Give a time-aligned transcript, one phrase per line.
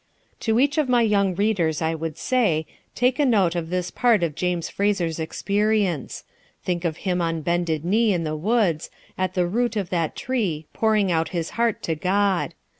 [0.39, 2.65] To each of my young readers I would say,
[2.95, 6.23] take a note of this part of James Fraser's experience.
[6.63, 10.65] Think of him on bended knee in the woods, at the root of that tree,
[10.73, 12.55] pouring out his heart to God.